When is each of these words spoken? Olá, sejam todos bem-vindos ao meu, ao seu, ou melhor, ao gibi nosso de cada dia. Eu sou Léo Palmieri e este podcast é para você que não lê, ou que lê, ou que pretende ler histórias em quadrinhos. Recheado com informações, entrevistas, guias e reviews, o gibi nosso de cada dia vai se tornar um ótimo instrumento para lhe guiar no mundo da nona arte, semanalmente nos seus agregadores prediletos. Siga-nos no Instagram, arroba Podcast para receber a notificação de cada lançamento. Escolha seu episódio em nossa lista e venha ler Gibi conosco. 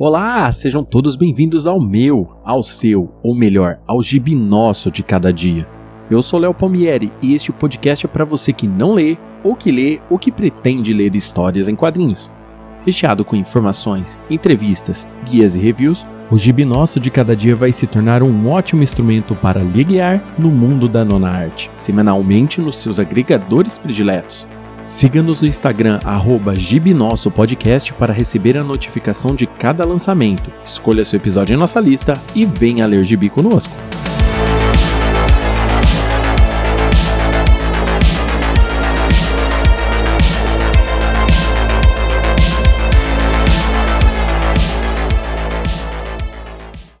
Olá, 0.00 0.52
sejam 0.52 0.84
todos 0.84 1.16
bem-vindos 1.16 1.66
ao 1.66 1.80
meu, 1.80 2.30
ao 2.44 2.62
seu, 2.62 3.12
ou 3.20 3.34
melhor, 3.34 3.80
ao 3.84 4.00
gibi 4.00 4.32
nosso 4.32 4.92
de 4.92 5.02
cada 5.02 5.32
dia. 5.32 5.66
Eu 6.08 6.22
sou 6.22 6.38
Léo 6.38 6.54
Palmieri 6.54 7.12
e 7.20 7.34
este 7.34 7.50
podcast 7.50 8.06
é 8.06 8.08
para 8.08 8.24
você 8.24 8.52
que 8.52 8.68
não 8.68 8.94
lê, 8.94 9.18
ou 9.42 9.56
que 9.56 9.72
lê, 9.72 9.98
ou 10.08 10.16
que 10.16 10.30
pretende 10.30 10.92
ler 10.92 11.16
histórias 11.16 11.68
em 11.68 11.74
quadrinhos. 11.74 12.30
Recheado 12.86 13.24
com 13.24 13.34
informações, 13.34 14.20
entrevistas, 14.30 15.08
guias 15.28 15.56
e 15.56 15.58
reviews, 15.58 16.06
o 16.30 16.38
gibi 16.38 16.64
nosso 16.64 17.00
de 17.00 17.10
cada 17.10 17.34
dia 17.34 17.56
vai 17.56 17.72
se 17.72 17.88
tornar 17.88 18.22
um 18.22 18.48
ótimo 18.48 18.84
instrumento 18.84 19.34
para 19.34 19.60
lhe 19.64 19.82
guiar 19.82 20.22
no 20.38 20.48
mundo 20.48 20.88
da 20.88 21.04
nona 21.04 21.28
arte, 21.28 21.72
semanalmente 21.76 22.60
nos 22.60 22.76
seus 22.76 23.00
agregadores 23.00 23.78
prediletos. 23.78 24.46
Siga-nos 24.88 25.42
no 25.42 25.48
Instagram, 25.48 26.00
arroba 26.02 26.54
Podcast 27.30 27.92
para 27.92 28.10
receber 28.10 28.56
a 28.56 28.64
notificação 28.64 29.36
de 29.36 29.46
cada 29.46 29.84
lançamento. 29.84 30.50
Escolha 30.64 31.04
seu 31.04 31.18
episódio 31.18 31.52
em 31.52 31.58
nossa 31.58 31.78
lista 31.78 32.14
e 32.34 32.46
venha 32.46 32.86
ler 32.86 33.04
Gibi 33.04 33.28
conosco. 33.28 33.76